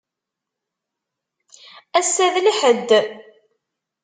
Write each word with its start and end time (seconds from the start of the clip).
Assa 1.99 2.27
d 2.33 2.35
lḥedd. 2.47 2.89